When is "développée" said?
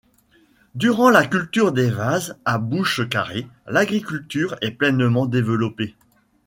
5.27-5.93